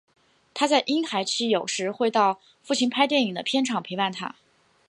[0.55, 4.33] 她在婴孩期有时会到父亲拍电影的片场陪伴他。